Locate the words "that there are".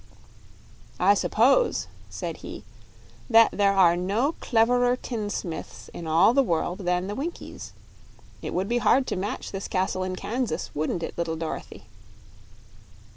3.29-3.95